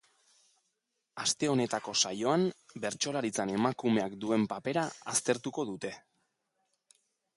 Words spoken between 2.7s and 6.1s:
bertsolaritzan emakumeak duen papera aztertuko dute.